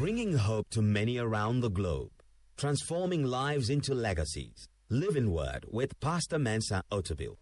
[0.00, 2.10] bringing hope to many around the globe,
[2.56, 4.66] transforming lives into legacies.
[4.88, 7.36] Living Word with Pastor Mensa Otabil.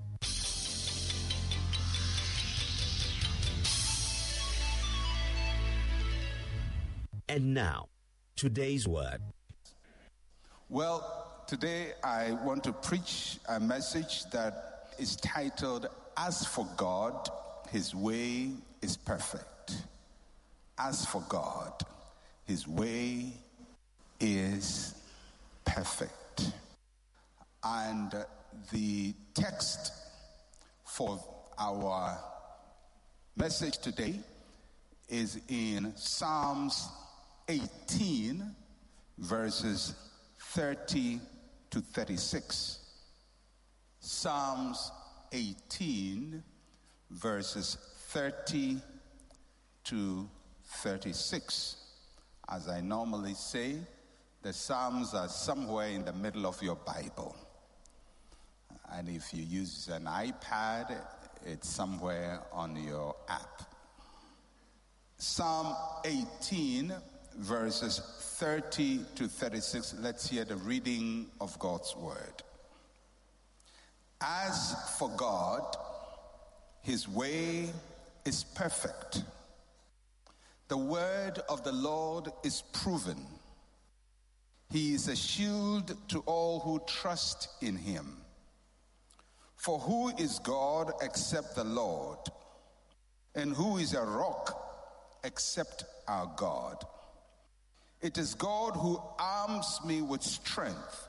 [7.28, 7.86] And now,
[8.34, 9.20] today's word.
[10.68, 15.86] Well, today I want to preach a message that is titled,
[16.16, 17.28] As for God,
[17.70, 18.50] His way
[18.82, 19.76] is perfect.
[20.76, 21.84] As for God,
[22.48, 23.34] His way
[24.18, 24.94] is
[25.66, 26.50] perfect.
[27.62, 28.10] And
[28.72, 29.92] the text
[30.82, 31.22] for
[31.58, 32.18] our
[33.36, 34.18] message today
[35.10, 36.88] is in Psalms
[37.48, 38.42] 18,
[39.18, 39.94] verses
[40.40, 41.20] 30
[41.70, 42.78] to 36.
[44.00, 44.90] Psalms
[45.32, 46.42] 18,
[47.10, 47.76] verses
[48.08, 48.78] 30
[49.84, 50.26] to
[50.64, 51.87] 36.
[52.50, 53.76] As I normally say,
[54.42, 57.36] the Psalms are somewhere in the middle of your Bible.
[58.92, 60.96] And if you use an iPad,
[61.44, 63.62] it's somewhere on your app.
[65.18, 66.92] Psalm 18,
[67.36, 68.00] verses
[68.38, 69.96] 30 to 36.
[70.00, 72.42] Let's hear the reading of God's word.
[74.20, 75.76] As for God,
[76.82, 77.68] his way
[78.24, 79.22] is perfect.
[80.68, 83.16] The word of the Lord is proven.
[84.70, 88.18] He is a shield to all who trust in him.
[89.56, 92.18] For who is God except the Lord?
[93.34, 96.84] And who is a rock except our God?
[98.02, 101.08] It is God who arms me with strength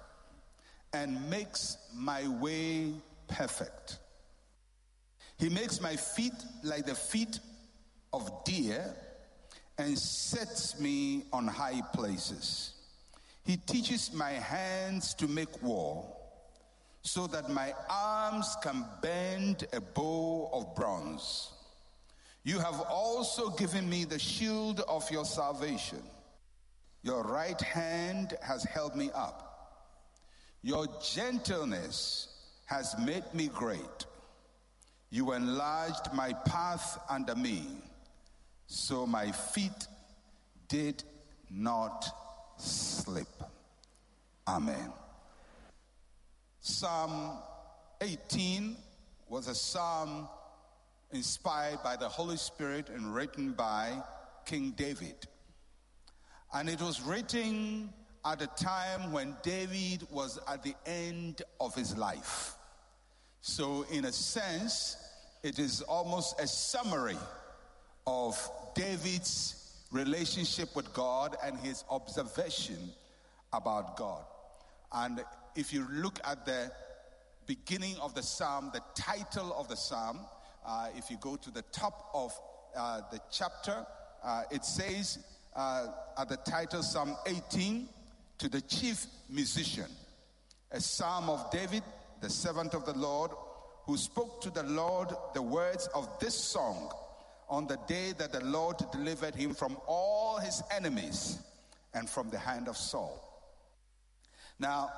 [0.94, 2.94] and makes my way
[3.28, 4.00] perfect.
[5.38, 7.40] He makes my feet like the feet
[8.14, 8.96] of deer
[9.80, 12.74] and sets me on high places.
[13.46, 16.06] He teaches my hands to make war
[17.02, 21.54] so that my arms can bend a bow of bronze.
[22.44, 26.04] You have also given me the shield of your salvation.
[27.02, 29.46] Your right hand has held me up.
[30.62, 32.28] Your gentleness
[32.66, 34.06] has made me great.
[35.10, 37.66] You enlarged my path under me,
[38.72, 39.88] so my feet
[40.68, 41.04] did
[41.50, 42.06] not
[42.58, 43.28] slip.
[44.48, 44.94] Amen.
[46.62, 47.40] Psalm
[48.00, 48.78] 18
[49.28, 50.30] was a psalm
[51.12, 54.04] inspired by the Holy Spirit and written by
[54.46, 55.16] King David.
[56.54, 57.92] And it was written
[58.24, 62.54] at a time when David was at the end of his life.
[63.42, 64.96] So, in a sense,
[65.42, 67.18] it is almost a summary
[68.10, 72.90] of David's relationship with God and his observation
[73.54, 74.24] about God.
[74.92, 75.24] And
[75.56, 76.72] if you look at the
[77.46, 80.22] beginning of the psalm, the title of the psalm,
[80.66, 82.34] uh, if you go to the top of
[82.76, 83.86] uh, the chapter,
[84.24, 85.20] uh, it says,
[85.56, 85.88] uh,
[86.18, 87.90] at the title Psalm 18
[88.40, 89.90] to the chief musician,
[90.72, 91.84] a psalm of David,
[92.22, 93.30] the servant of the Lord,
[93.84, 96.92] who spoke to the Lord the words of this song
[97.50, 101.40] on the day that the Lord delivered him from all his enemies
[101.94, 103.26] and from the hand of Saul.
[104.60, 104.92] Now,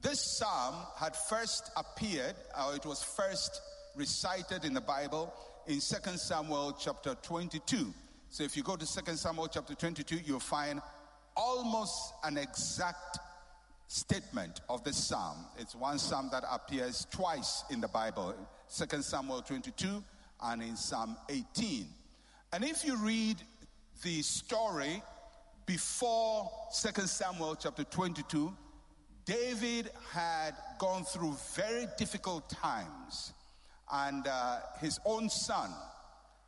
[0.00, 3.60] this psalm had first appeared, or it was first
[3.94, 5.32] recited in the Bible
[5.66, 5.80] in 2
[6.16, 7.92] Samuel chapter 22.
[8.30, 10.80] So if you go to 2 Samuel chapter 22, you'll find
[11.36, 13.18] almost an exact
[13.88, 15.36] statement of this psalm.
[15.58, 18.34] It's one psalm that appears twice in the Bible
[18.74, 20.02] 2 Samuel 22
[20.42, 21.86] and in Psalm 18.
[22.52, 23.36] And if you read
[24.02, 25.02] the story
[25.66, 26.50] before
[26.80, 28.52] 2 Samuel chapter 22,
[29.24, 33.32] David had gone through very difficult times,
[33.92, 35.70] and uh, his own son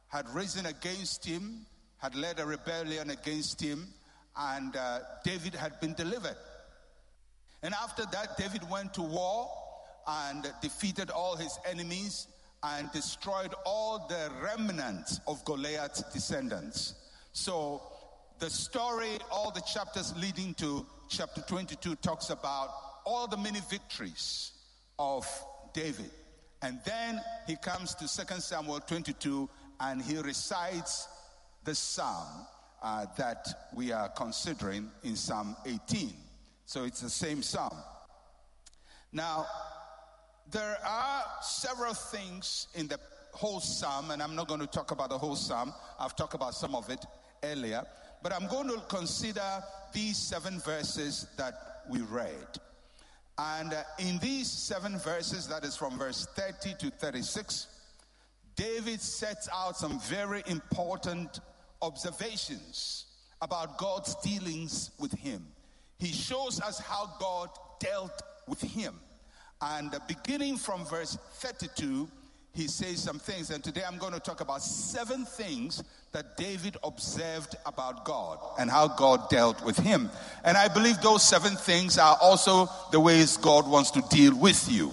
[0.09, 1.67] had risen against him
[2.05, 3.89] had led a rebellion against him,
[4.37, 6.37] and uh, David had been delivered.
[7.63, 9.49] And after that, David went to war
[10.07, 12.27] and defeated all his enemies
[12.65, 16.95] and destroyed all the remnants of Goliath's descendants.
[17.33, 17.83] So
[18.39, 22.71] the story, all the chapters leading to chapter 22 talks about
[23.05, 24.53] all the many victories
[24.99, 25.27] of
[25.75, 26.11] David.
[26.63, 29.49] And then he comes to 2 Samuel 22
[29.81, 31.07] and he recites
[31.65, 32.47] the psalm
[32.83, 36.15] uh, that we are considering in Psalm 18.
[36.65, 37.77] So it's the same psalm.
[39.13, 39.47] Now,
[40.51, 42.99] there are several things in the
[43.33, 45.73] whole psalm, and I'm not going to talk about the whole psalm.
[45.99, 47.05] I've talked about some of it
[47.43, 47.83] earlier.
[48.23, 49.63] But I'm going to consider
[49.93, 52.59] these seven verses that we read.
[53.37, 57.67] And uh, in these seven verses, that is from verse 30 to 36,
[58.57, 61.41] David sets out some very important
[61.83, 63.07] observations
[63.43, 65.45] about God's dealings with him.
[65.99, 67.51] He shows us how God
[67.81, 68.95] dealt with him.
[69.73, 72.07] And beginning from verse 32,
[72.53, 73.49] he says some things.
[73.49, 75.83] And today I'm going to talk about seven things
[76.13, 80.11] that David observed about God and how God dealt with him.
[80.45, 84.71] And I believe those seven things are also the ways God wants to deal with
[84.71, 84.93] you.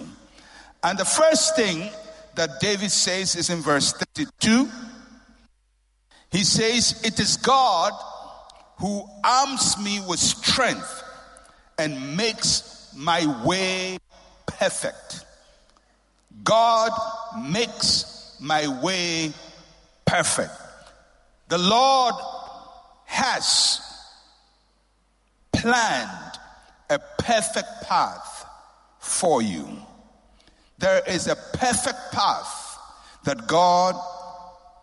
[0.82, 1.90] And the first thing
[2.34, 4.70] that David says is in verse 32.
[6.30, 7.92] He says, It is God
[8.78, 11.04] who arms me with strength
[11.78, 13.98] and makes my way
[14.62, 15.24] perfect.
[16.44, 16.92] God
[17.50, 19.32] makes my way
[20.04, 20.52] perfect.
[21.48, 22.14] The Lord
[23.06, 23.80] has
[25.52, 26.38] planned
[26.90, 28.46] a perfect path
[29.00, 29.66] for you.
[30.78, 32.78] There is a perfect path
[33.24, 33.96] that God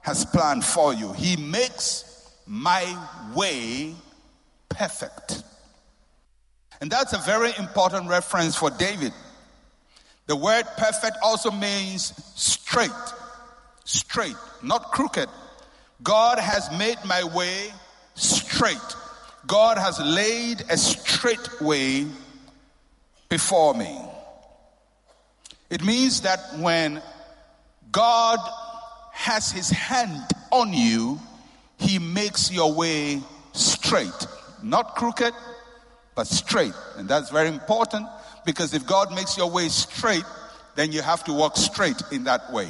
[0.02, 1.14] has planned for you.
[1.14, 2.84] He makes my
[3.34, 3.96] way
[4.68, 5.42] perfect.
[6.82, 9.14] And that's a very important reference for David.
[10.30, 12.92] The word perfect also means straight,
[13.84, 15.28] straight, not crooked.
[16.04, 17.74] God has made my way
[18.14, 18.78] straight.
[19.48, 22.06] God has laid a straight way
[23.28, 24.00] before me.
[25.72, 27.02] It means that when
[27.92, 28.38] God
[29.12, 31.20] has his hand on you,
[31.80, 33.20] he makes your way
[33.54, 34.28] straight,
[34.62, 35.34] not crooked,
[36.14, 36.76] but straight.
[36.98, 38.06] And that's very important
[38.46, 40.24] because if God makes your way straight,
[40.76, 42.70] then you have to walk straight in that way.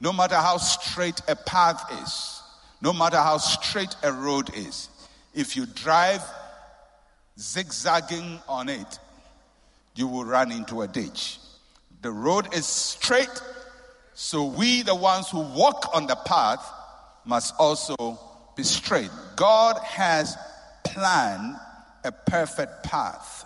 [0.00, 2.42] No matter how straight a path is,
[2.80, 4.88] no matter how straight a road is,
[5.34, 6.22] if you drive
[7.38, 8.98] zigzagging on it,
[9.94, 11.38] you will run into a ditch.
[12.02, 13.42] The road is straight,
[14.14, 16.66] so we, the ones who walk on the path,
[17.24, 18.18] must also
[18.56, 19.10] be straight.
[19.36, 20.36] God has
[20.84, 21.56] planned
[22.04, 23.39] a perfect path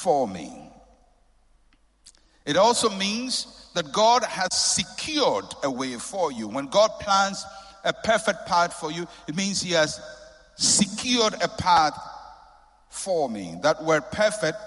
[0.00, 0.70] for me.
[2.46, 6.48] It also means that God has secured a way for you.
[6.48, 7.44] When God plans
[7.84, 10.00] a perfect path for you, it means He has
[10.56, 11.98] secured a path
[12.88, 13.56] for me.
[13.62, 14.58] That word perfect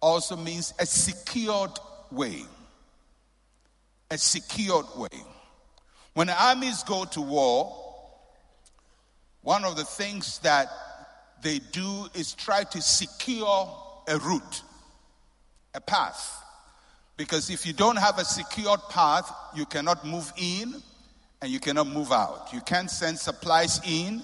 [0.00, 1.78] also means a secured
[2.10, 2.42] way.
[4.10, 5.22] A secured way.
[6.14, 7.76] When armies go to war,
[9.42, 10.68] one of the things that
[11.42, 14.62] they do is try to secure a route,
[15.74, 16.42] a path.
[17.16, 20.74] Because if you don't have a secured path, you cannot move in
[21.42, 22.48] and you cannot move out.
[22.52, 24.22] You can't send supplies in,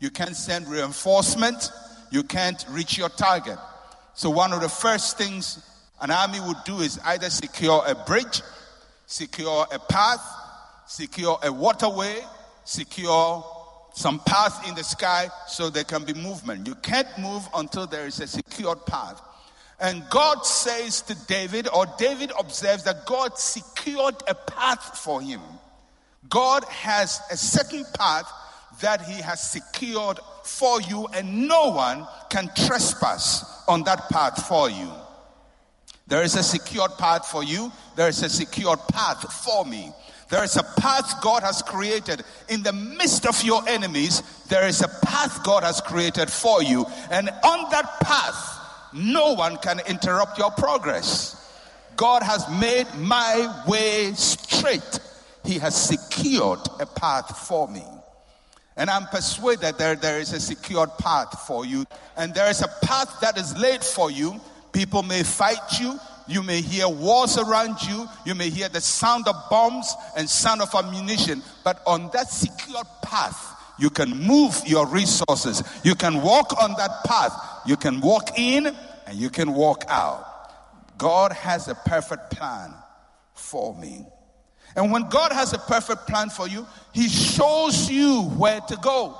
[0.00, 1.70] you can't send reinforcement,
[2.10, 3.58] you can't reach your target.
[4.14, 5.64] So, one of the first things
[6.00, 8.42] an army would do is either secure a bridge,
[9.06, 10.24] secure a path,
[10.86, 12.20] secure a waterway,
[12.64, 13.44] secure
[13.94, 16.66] some path in the sky so there can be movement.
[16.66, 19.20] You can't move until there is a secured path.
[19.80, 25.40] And God says to David, or David observes that God secured a path for him.
[26.28, 28.30] God has a certain path
[28.80, 34.68] that he has secured for you, and no one can trespass on that path for
[34.68, 34.90] you.
[36.06, 39.92] There is a secured path for you, there is a secured path for me.
[40.30, 44.22] There is a path God has created in the midst of your enemies.
[44.48, 48.57] There is a path God has created for you, and on that path,
[48.92, 51.34] no one can interrupt your progress.
[51.96, 55.00] God has made my way straight.
[55.44, 57.82] He has secured a path for me.
[58.76, 61.84] And I'm persuaded that there is a secured path for you.
[62.16, 64.40] And there is a path that is laid for you.
[64.72, 65.98] People may fight you.
[66.28, 68.06] You may hear wars around you.
[68.24, 71.42] You may hear the sound of bombs and sound of ammunition.
[71.64, 75.62] But on that secured path, you can move your resources.
[75.84, 77.32] You can walk on that path.
[77.66, 78.66] You can walk in
[79.06, 80.24] and you can walk out.
[80.98, 82.74] God has a perfect plan
[83.34, 84.04] for me.
[84.76, 89.16] And when God has a perfect plan for you, He shows you where to go.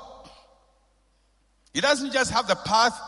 [1.73, 2.99] He doesn't just have the path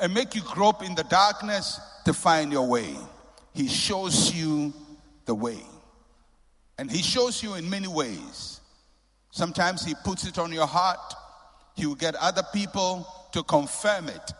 [0.00, 2.96] and make you grope in the darkness to find your way.
[3.54, 4.72] He shows you
[5.24, 5.60] the way.
[6.78, 8.60] And He shows you in many ways.
[9.36, 11.12] Sometimes He puts it on your heart,
[11.74, 14.32] He will get other people to confirm it.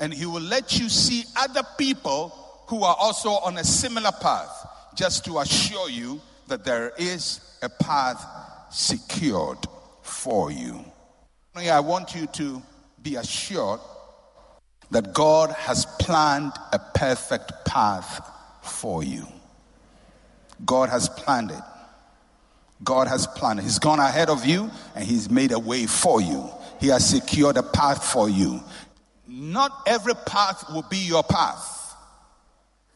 [0.00, 2.30] And He will let you see other people
[2.66, 4.66] who are also on a similar path
[4.96, 8.26] just to assure you that there is a path
[8.72, 9.58] secured
[10.02, 10.84] for you.
[11.54, 12.60] I want you to
[13.00, 13.78] be assured
[14.90, 18.28] that God has planned a perfect path
[18.64, 19.28] for you.
[20.66, 21.62] God has planned it.
[22.82, 23.60] God has planned.
[23.60, 26.48] He's gone ahead of you and He's made a way for you.
[26.80, 28.60] He has secured a path for you.
[29.28, 31.94] Not every path will be your path,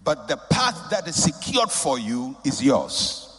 [0.03, 3.31] but the path that is secured for you is yours.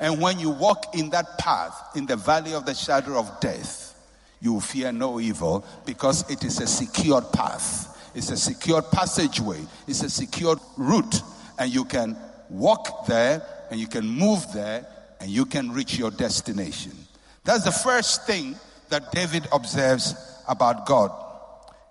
[0.00, 3.94] And when you walk in that path, in the valley of the shadow of death,
[4.40, 8.12] you fear no evil because it is a secured path.
[8.14, 9.60] It's a secured passageway.
[9.88, 11.20] It's a secured route.
[11.58, 12.16] And you can
[12.48, 14.86] walk there and you can move there
[15.20, 16.92] and you can reach your destination.
[17.44, 18.56] That's the first thing
[18.88, 20.14] that David observes
[20.48, 21.12] about God.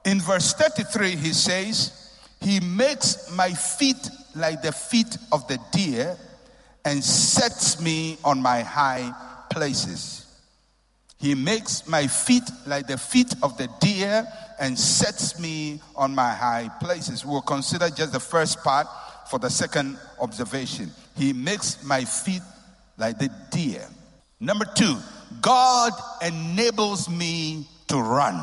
[0.06, 6.18] In verse 33, he says, He makes my feet like the feet of the deer
[6.86, 9.12] and sets me on my high
[9.50, 10.26] places.
[11.20, 14.28] He makes my feet like the feet of the deer
[14.60, 17.26] and sets me on my high places.
[17.26, 18.88] We'll consider just the first part
[19.30, 20.92] for the second observation.
[21.16, 22.42] He makes my feet
[22.98, 23.86] like the deer.
[24.40, 24.98] Number two,
[25.42, 28.36] God enables me to run.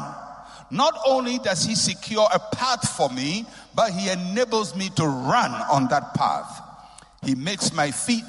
[0.70, 5.52] Not only does He secure a path for me, but He enables me to run
[5.70, 6.60] on that path.
[7.22, 8.24] He makes my feet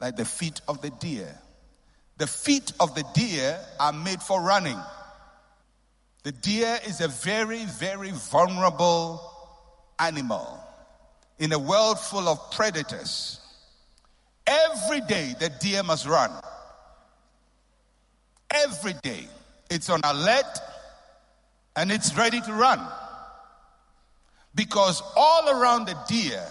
[0.00, 1.38] like the feet of the deer.
[2.18, 4.78] The feet of the deer are made for running.
[6.22, 9.20] The deer is a very, very vulnerable
[9.98, 10.60] animal
[11.38, 13.40] in a world full of predators.
[14.46, 16.30] Every day, the deer must run.
[18.50, 19.26] Every day.
[19.70, 20.58] It's on alert
[21.76, 22.80] and it's ready to run.
[24.54, 26.44] Because all around the deer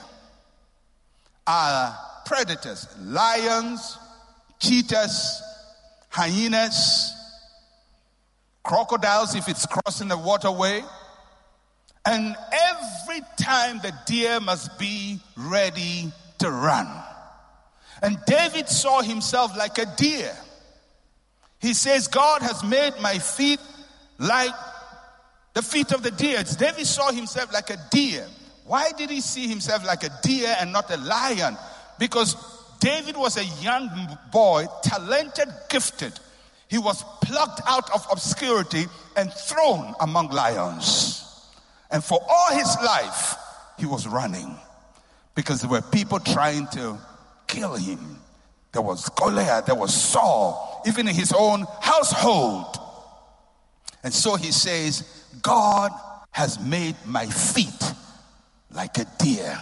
[1.48, 3.98] are predators lions,
[4.60, 5.42] cheetahs,
[6.10, 7.14] hyenas,
[8.64, 10.84] crocodiles if it's crossing the waterway.
[12.06, 16.88] And every time the deer must be ready to run.
[18.04, 20.36] And David saw himself like a deer.
[21.62, 23.62] He says, God has made my feet
[24.20, 24.52] like
[25.54, 26.44] the feet of the deer.
[26.58, 28.28] David saw himself like a deer.
[28.66, 31.58] Why did he see himself like a deer and not a lion?
[31.98, 32.36] Because
[32.80, 33.90] David was a young
[34.34, 36.20] boy, talented, gifted.
[36.68, 41.24] He was plucked out of obscurity and thrown among lions.
[41.90, 43.36] And for all his life,
[43.78, 44.58] he was running
[45.36, 46.98] because there were people trying to
[47.54, 48.20] kill him.
[48.72, 52.78] There was Goliath, there was Saul, even in his own household.
[54.04, 55.92] And so he says, God
[56.32, 57.94] has made my feet
[58.72, 59.60] like a deer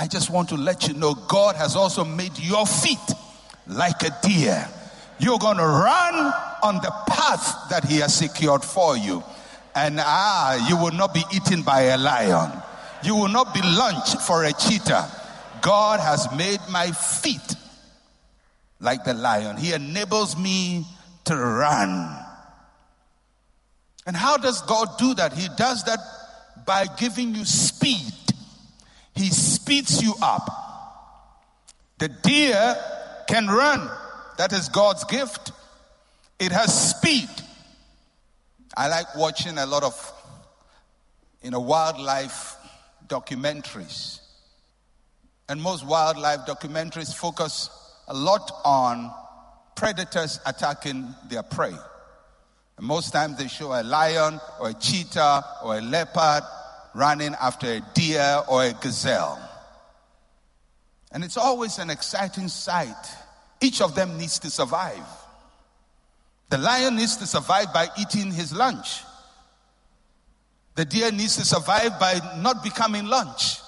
[0.00, 2.98] I just want to let you know God has also made your feet
[3.66, 4.68] like a deer.
[5.18, 6.32] You're going to run
[6.62, 9.24] on the path that He has secured for you.
[9.74, 12.62] And ah, you will not be eaten by a lion.
[13.02, 15.10] You will not be lunch for a cheetah.
[15.60, 17.54] God has made my feet
[18.80, 19.56] like the lion.
[19.56, 20.84] He enables me
[21.24, 22.24] to run.
[24.06, 25.32] And how does God do that?
[25.32, 25.98] He does that
[26.64, 28.12] by giving you speed.
[29.14, 30.48] He speeds you up.
[31.98, 32.76] The deer
[33.26, 33.90] can run.
[34.38, 35.52] That is God's gift.
[36.38, 37.28] It has speed.
[38.76, 40.12] I like watching a lot of
[41.42, 42.56] you know wildlife
[43.08, 44.20] documentaries.
[45.48, 47.70] And most wildlife documentaries focus
[48.06, 49.10] a lot on
[49.74, 51.74] predators attacking their prey.
[52.76, 56.42] And most times they show a lion or a cheetah or a leopard
[56.94, 59.38] running after a deer or a gazelle.
[61.12, 62.94] And it's always an exciting sight.
[63.60, 65.06] Each of them needs to survive.
[66.50, 69.02] The lion needs to survive by eating his lunch.
[70.74, 73.58] The deer needs to survive by not becoming lunch.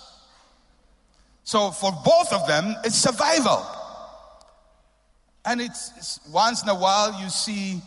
[1.51, 3.67] So for both of them, it's survival.
[5.45, 7.83] And it's, it's, once in a while you see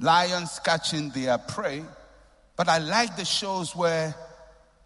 [0.00, 1.84] lions catching their prey.
[2.56, 4.14] But I like the shows where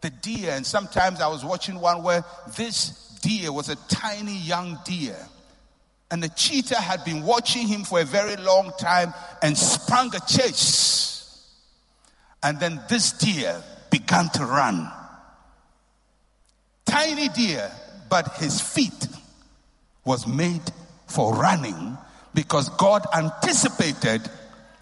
[0.00, 0.50] the deer.
[0.50, 2.24] And sometimes I was watching one where
[2.56, 5.16] this deer was a tiny young deer.
[6.10, 10.20] And the cheetah had been watching him for a very long time and sprung a
[10.26, 11.48] chase.
[12.42, 14.90] And then this deer began to run.
[16.86, 17.70] Tiny deer,
[18.10, 19.06] but his feet
[20.04, 20.60] was made
[21.06, 21.96] for running
[22.34, 24.28] because God anticipated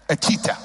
[0.09, 0.57] a cheetah.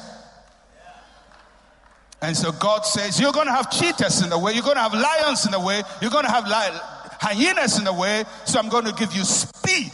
[2.22, 4.82] And so God says, You're going to have cheetahs in the way, you're going to
[4.82, 6.80] have lions in the way, you're going to have li-
[7.20, 9.92] hyenas in the way, so I'm going to give you speed.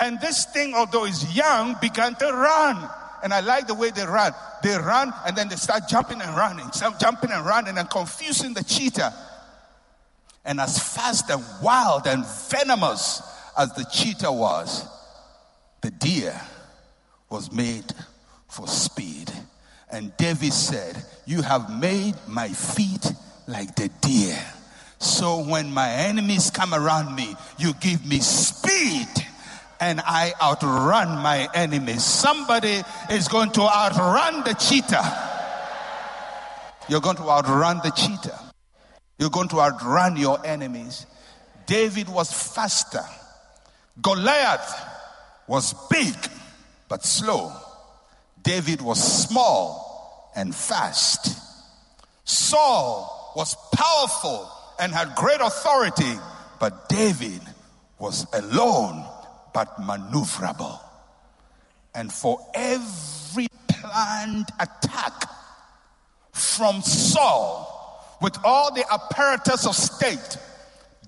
[0.00, 2.90] And this thing, although it's young, began to run.
[3.22, 4.32] and I like the way they run.
[4.64, 8.52] They run and then they start jumping and running, some jumping and running and confusing
[8.52, 9.14] the cheetah.
[10.44, 13.22] And as fast and wild and venomous
[13.56, 14.86] as the cheetah was,
[15.82, 16.40] the deer
[17.30, 17.92] was made
[18.48, 19.30] for speed.
[19.90, 23.12] And David said, You have made my feet
[23.46, 24.38] like the deer.
[24.98, 29.08] So when my enemies come around me, you give me speed
[29.80, 32.04] and I outrun my enemies.
[32.04, 35.30] Somebody is going to outrun the cheetah.
[36.88, 38.51] You're going to outrun the cheetah.
[39.18, 41.06] You're going to outrun your enemies.
[41.66, 43.04] David was faster.
[44.00, 44.74] Goliath
[45.46, 46.14] was big
[46.88, 47.52] but slow.
[48.42, 51.38] David was small and fast.
[52.24, 54.50] Saul was powerful
[54.80, 56.12] and had great authority,
[56.58, 57.40] but David
[57.98, 59.04] was alone
[59.54, 60.78] but maneuverable.
[61.94, 65.30] And for every planned attack
[66.32, 67.81] from Saul,
[68.22, 70.38] with all the apparatus of state,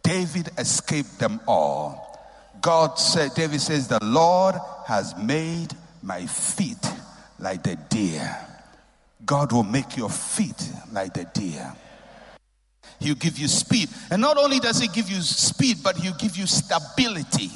[0.02, 2.04] David escaped them all.
[2.60, 4.56] God said, David says, The Lord
[4.86, 5.68] has made
[6.02, 6.84] my feet
[7.38, 8.36] like the deer.
[9.24, 11.74] God will make your feet like the deer.
[13.00, 13.88] He'll give you speed.
[14.10, 17.50] And not only does He give you speed, but He'll give you stability.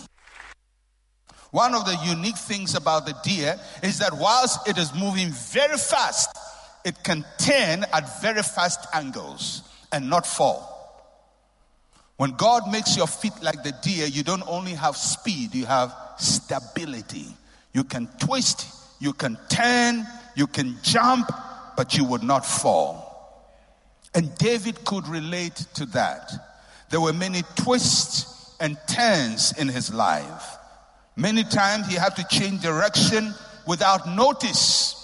[1.51, 5.79] One of the unique things about the deer is that whilst it is moving very
[5.79, 6.37] fast,
[6.89, 10.75] it can turn at very fast angles and not fall.
[12.17, 15.95] When God makes your feet like the deer, you don't only have speed, you have
[16.19, 17.27] stability.
[17.75, 18.67] You can twist,
[19.01, 21.31] you can turn, you can jump,
[21.77, 23.07] but you would not fall.
[24.15, 26.33] And David could relate to that.
[26.91, 30.57] There were many twists and turns in his life.
[31.17, 33.35] Many times he had to change direction
[33.67, 34.98] without notice.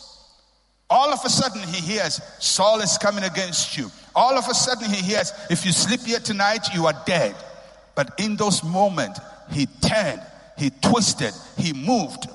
[0.94, 3.90] All of a sudden he hears Saul is coming against you.
[4.14, 7.35] All of a sudden he hears if you sleep here tonight you are dead.
[7.96, 9.18] But in those moments
[9.50, 10.22] he turned,
[10.57, 12.28] he twisted, he moved,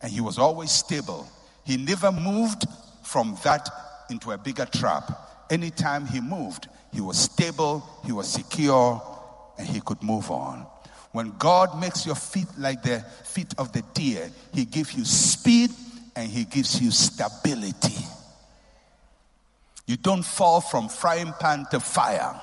[0.00, 1.26] and he was always stable.
[1.64, 2.66] He never moved
[3.02, 3.68] from that
[4.10, 5.10] into a bigger trap
[5.50, 9.02] anytime he moved, he was stable, he was secure,
[9.58, 10.66] and he could move on.
[11.10, 15.70] When God makes your feet like the feet of the deer, he gives you speed
[16.18, 18.04] and he gives you stability.
[19.86, 22.40] You don't fall from frying pan to fire.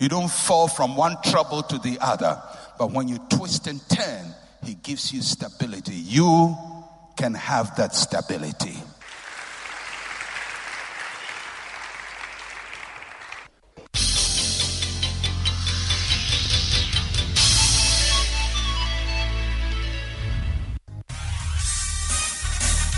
[0.00, 2.42] You don't fall from one trouble to the other.
[2.78, 5.94] But when you twist and turn, he gives you stability.
[5.94, 6.56] You
[7.18, 8.78] can have that stability.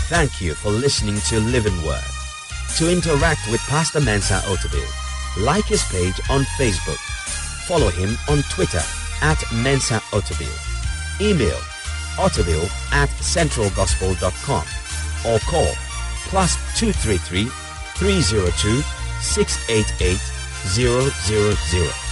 [0.09, 2.01] Thank you for listening to Living Word.
[2.77, 6.97] To interact with Pastor Mensa Otabil, like his page on Facebook.
[7.67, 8.81] Follow him on Twitter
[9.21, 10.49] at Mensa Otabil.
[11.21, 11.59] Email
[12.17, 14.65] otabil at centralgospel.com
[15.29, 15.73] or call
[16.29, 17.45] plus 233
[17.95, 18.81] 302
[19.21, 20.17] 688
[20.73, 22.08] 000.